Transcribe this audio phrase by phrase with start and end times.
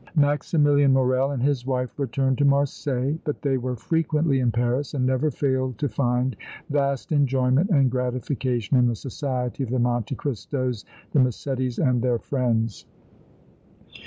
[0.15, 5.05] Maximilian Morrel and his wife returned to Marseilles, but they were frequently in Paris and
[5.05, 6.35] never failed to find
[6.71, 12.17] vast enjoyment and gratification in the society of the Monte Cristos, the Massettis and their
[12.17, 12.85] friends.